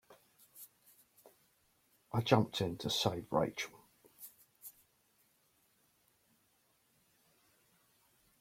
I 2.11 2.21
jumped 2.21 2.59
in 2.59 2.75
to 2.79 2.89
save 2.89 3.31
Rachel. 3.31 3.79